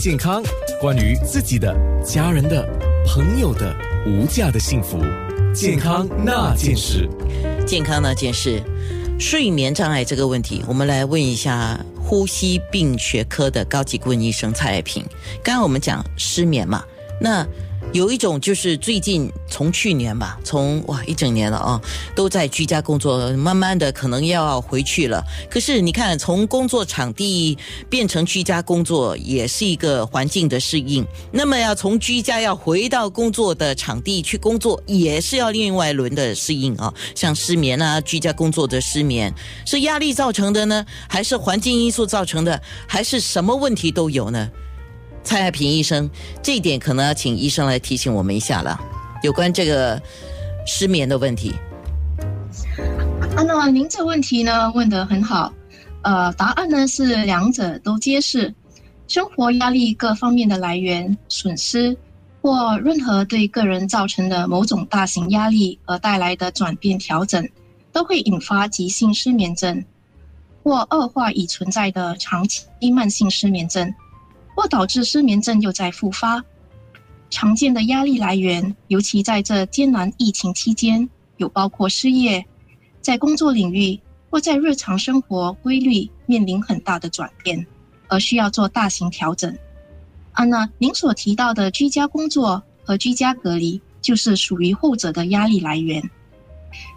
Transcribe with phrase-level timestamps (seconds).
[0.00, 0.40] 健康，
[0.80, 2.64] 关于自己的、家人的、
[3.04, 3.74] 朋友的
[4.06, 5.00] 无价的幸福，
[5.52, 7.08] 健康那件事。
[7.66, 8.62] 健康那件事，
[9.18, 15.04] 睡眠障碍这个问题，我们来问一下呼吸病学科的高级顾问医生蔡爱平。
[15.42, 16.84] 刚刚我们讲失眠嘛，
[17.20, 17.44] 那。
[17.94, 21.80] 有一种就是最近从去年吧，从哇一整年了啊，
[22.14, 25.24] 都在居家工作，慢慢的可能要回去了。
[25.50, 27.56] 可是你看，从工作场地
[27.88, 31.04] 变成居家工作，也是一个环境的适应。
[31.32, 36.92] 那么要从居家要回到工作的场地去工作，也是要另外一轮的适应啊。
[37.14, 39.34] 像失眠啊，居家工作的失眠，
[39.64, 44.48] 是压力造成的呢，还是环境因素造成的，还是什么问题都有呢？
[45.22, 46.08] 蔡爱平医生，
[46.42, 48.80] 这一点可能要请医生来提醒我们一下了，
[49.22, 50.00] 有关这个
[50.66, 51.54] 失眠的问题。
[53.36, 55.52] 啊，那您这问题呢问得很好，
[56.02, 58.54] 呃，答案呢是两者都皆是。
[59.06, 61.96] 生活压力各方面的来源、损失，
[62.42, 67.48] 或任何对个人造成的某种大型压力而带来的转变调整，
[67.90, 69.82] 都会引发急性失眠症，
[70.62, 73.94] 或恶化已存在的长期慢性失眠症。
[74.58, 76.44] 或导致失眠症又在复发。
[77.30, 82.44] 常见的压力来源，尤其在这艰难疫情期间，有包括失业，
[83.00, 83.96] 在工作领域
[84.28, 87.64] 或在日常生活规律面临很大的转变，
[88.08, 89.56] 而需要做大型调整。
[90.32, 96.02] 啊，那您所提到的居家工作和居家隔离，就是属于后者的压力来源。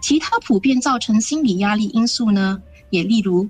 [0.02, 3.48] 其他普遍造成心理压力因素呢，也例如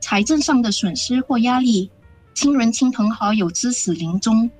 [0.00, 1.88] 财政上的损失或压力。
[2.34, 4.50] 亲人、亲朋好友之死临终，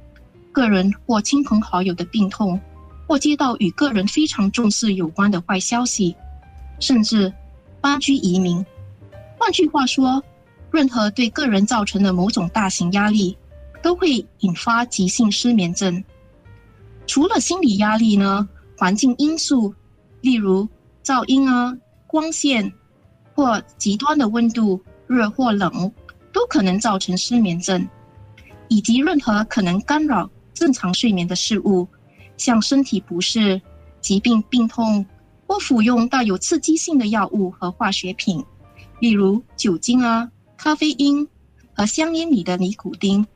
[0.52, 2.58] 个人或亲朋好友的病痛，
[3.06, 6.14] 或接到与个人非常重视有关的坏消息，
[6.78, 7.32] 甚至
[7.80, 8.64] 搬居移民。
[9.36, 10.22] 换句话说，
[10.70, 13.36] 任何对个人造成的某种大型压力，
[13.82, 16.02] 都会引发急性失眠症。
[17.06, 19.74] 除了心理压力呢，环境因素，
[20.20, 20.66] 例如
[21.04, 22.72] 噪音啊、光线，
[23.34, 25.92] 或极端的温度，热或冷。
[26.44, 27.88] 都可能造成失眠症，
[28.68, 31.88] 以及任何可能干扰正常睡眠的事物，
[32.36, 33.58] 像身体不适、
[34.02, 35.06] 疾病病痛
[35.46, 38.44] 或服用带有刺激性的药物和化学品，
[39.00, 41.26] 例如酒精啊、咖啡因
[41.72, 43.26] 和香烟里的尼古丁。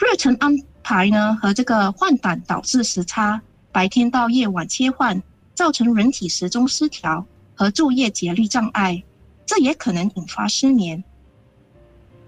[0.00, 5.22] 日程安排呢和这个换胆导致时差，白天到夜晚切换，
[5.54, 9.00] 造成人体时钟失调和昼夜节律障碍，
[9.46, 11.04] 这也可能引发失眠。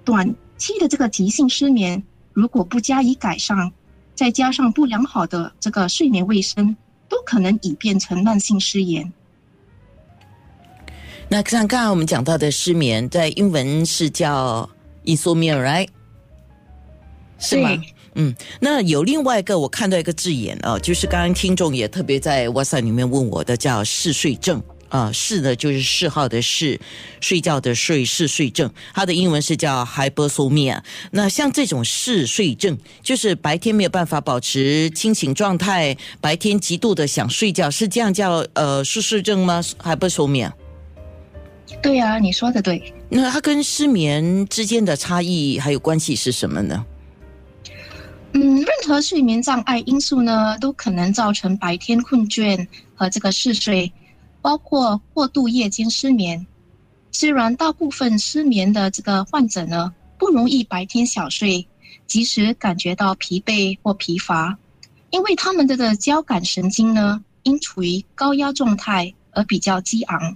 [0.08, 2.02] 短期的这个急性失眠，
[2.32, 3.70] 如果不加以改善，
[4.14, 6.74] 再加上不良好的这个睡眠卫生，
[7.10, 9.12] 都可能已变成慢性失眠。
[11.28, 14.66] 那像刚刚我们讲到的失眠，在英文是叫
[15.04, 15.88] insomnia，right？
[17.38, 17.68] 是吗？
[18.14, 24.62] 嗯，那有另外一个我看到一个字眼哦，就是刚刚听众也特别在 WhatsApp 里面问我的，叫嗜睡症。
[24.88, 26.80] 啊，嗜呢就是嗜好的嗜，
[27.20, 30.80] 睡觉的睡，嗜睡症，它的英文是叫 hypersomnia。
[31.10, 40.52] 那像这种嗜睡症，就是白天没有办法保持清醒状态，白天极度的想睡觉，是这样叫呃嗜睡症吗？hypersomnia？
[41.82, 42.94] 对呀，你说的对。
[43.10, 46.84] 那它跟失眠之间的差异还有关系是什么呢？
[48.32, 53.92] 嗯，任何睡眠障碍因素呢，都可能造成白天困倦和这个嗜睡。
[54.48, 56.46] 包括过度夜间失眠，
[57.12, 61.68] 虽然大部分失眠的这个患者呢不容易白天小睡，
[62.06, 64.56] 即使感觉到疲惫或疲乏，
[65.10, 70.34] 因为他们的的交感神经呢因处于高压状态而比较激昂。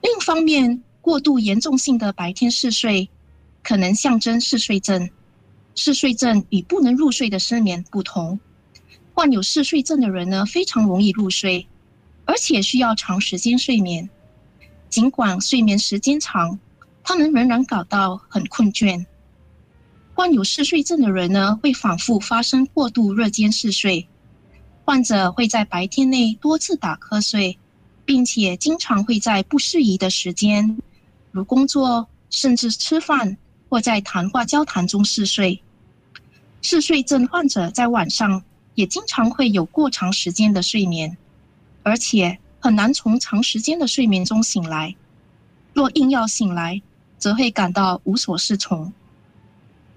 [0.00, 3.08] 另一方面，过度严重性的白天嗜睡，
[3.62, 5.08] 可能象征嗜睡症。
[5.76, 8.40] 嗜睡症与不能入睡的失眠不同，
[9.14, 11.64] 患有嗜睡症的人呢非常容易入睡。
[12.32, 14.08] 而且需要长时间睡眠，
[14.88, 16.58] 尽管睡眠时间长，
[17.04, 19.04] 他们仍然感到很困倦。
[20.14, 24.08] 患有嗜睡症的人呢，会反复发生过度热间嗜睡，
[24.86, 27.58] 患者会在白天内多次打瞌睡，
[28.06, 30.78] 并且经常会在不适宜的时间，
[31.32, 33.36] 如工作、甚至吃饭
[33.68, 35.62] 或在谈话交谈中嗜睡。
[36.62, 38.42] 嗜睡症患者在晚上
[38.74, 41.14] 也经常会有过长时间的睡眠。
[41.82, 44.94] 而且很难从长时间的睡眠中醒来，
[45.72, 46.80] 若硬要醒来，
[47.18, 48.92] 则会感到无所适从。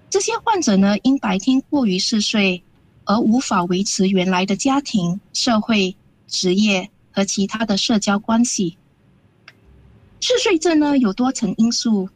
[0.08, 2.62] 这些患者呢，因白天过于嗜睡，
[3.04, 5.96] 而无法维持原来的家庭、社会、
[6.26, 8.76] 职业和其他的社交关系。
[10.20, 12.08] 嗜睡症呢，有多层因素，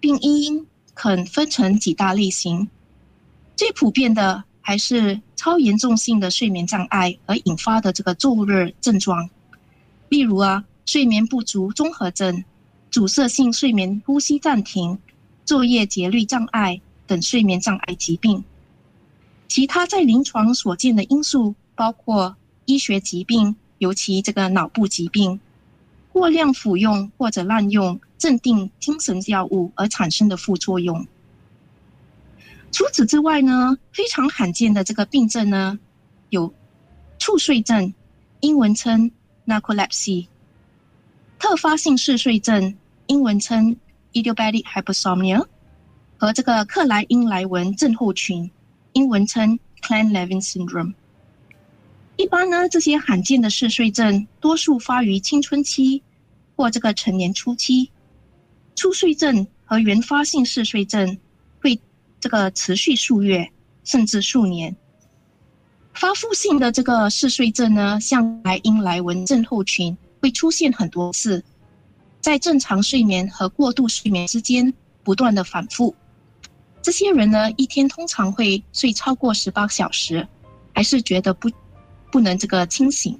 [0.00, 2.68] 并因可分成几大类型。
[3.54, 9.28] 最普遍的还是超严重性的睡眠障碍而引发的这个昼日症状，
[10.08, 12.44] 例如啊，睡眠不足综合症、
[12.90, 14.98] 阻塞性睡眠呼吸暂停、
[15.44, 18.42] 昼夜节律障碍等睡眠障碍疾病。
[19.48, 25.40] 其他在临床所见的因素包括医学疾病，尤其这个脑部疾病，
[26.12, 31.06] 过量服用或者滥用镇定精神药物而产生的副作用。
[32.72, 35.78] 除此之外呢，非常罕见的这个病症呢，
[36.30, 36.52] 有
[37.18, 37.92] 猝睡症，
[38.40, 39.10] 英文称
[39.46, 40.26] narcolepsy；
[41.38, 42.74] 特发性嗜睡症，
[43.08, 43.76] 英文称
[44.14, 45.44] idiopathic hypersomnia；
[46.16, 48.50] 和这个克莱因莱文症候群，
[48.94, 50.94] 英文称 Klein-Levin syndrome。
[52.16, 56.02] 一般呢，这些罕见的嗜睡症多数发于青春期
[56.56, 57.90] 或这个成年初期。
[58.74, 61.18] 猝睡症和原发性嗜睡症。
[62.22, 63.50] 这个持续数月
[63.82, 64.76] 甚至数年，
[65.92, 71.42] 发复性的这个嗜睡症呢，像莱因莱文症候群会出现很多次，
[72.20, 74.72] 在正常睡眠和过度睡眠之间
[75.02, 75.92] 不断的反复。
[76.80, 80.24] 这些人呢，一天通常会睡超过十八小时，
[80.72, 81.50] 还是觉得不
[82.12, 83.18] 不能这个清醒。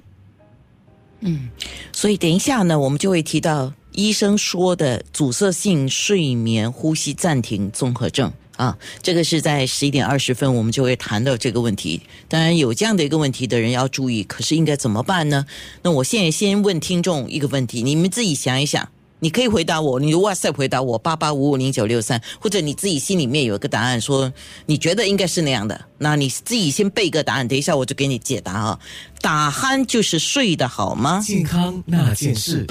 [1.19, 1.49] 嗯，
[1.91, 8.31] 所以等一下呢，我们就会提到医生说的阻塞性睡眠呼吸暂停综合症。
[8.55, 12.01] 啊，这个是在十一点二十分，我们就会谈到这个问题。
[12.27, 15.45] 当然，有这样的一个问题的人要注意，可是应该怎么办呢？
[15.81, 18.87] 那我现在先问听众一个问题，你们自己想一想，
[19.19, 24.31] 你可以回答我，你哇塞回答我八八五五零九六三，或者你自己心里面有一个答案，说
[24.67, 28.79] 你觉得应该是那样的，那你自己先背个答案，等一下我就给你解答啊。
[29.19, 31.23] 打鼾就是睡得好吗？
[31.25, 32.65] 健康那件事。